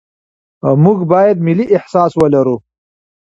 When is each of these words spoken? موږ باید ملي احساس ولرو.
موږ 0.83 0.99
باید 1.11 1.37
ملي 1.47 1.65
احساس 1.77 2.11
ولرو. 2.17 2.57